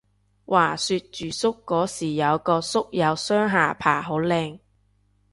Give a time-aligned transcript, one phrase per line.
[0.47, 4.59] 話說住宿嗰時有個宿友雙下巴好靚